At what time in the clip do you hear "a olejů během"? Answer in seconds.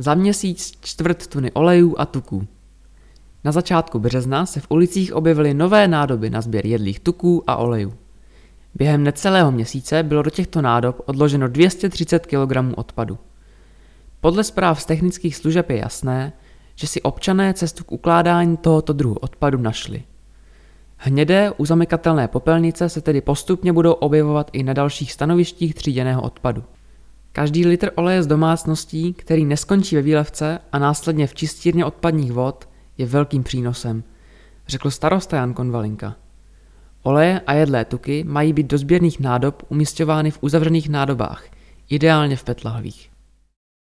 7.46-9.04